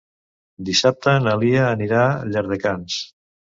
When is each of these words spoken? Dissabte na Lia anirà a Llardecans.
Dissabte 0.69 1.13
na 1.27 1.37
Lia 1.43 1.61
anirà 1.67 2.01
a 2.09 2.19
Llardecans. 2.33 3.01